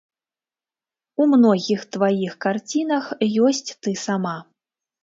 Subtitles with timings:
[1.21, 3.03] У многіх тваіх карцінах
[3.47, 4.37] ёсць ты сама.